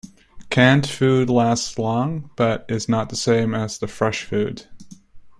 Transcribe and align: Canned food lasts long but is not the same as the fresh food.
Canned 0.49 0.89
food 0.89 1.29
lasts 1.29 1.77
long 1.77 2.31
but 2.35 2.65
is 2.67 2.89
not 2.89 3.09
the 3.09 3.15
same 3.15 3.53
as 3.53 3.77
the 3.77 3.87
fresh 3.87 4.23
food. 4.23 4.65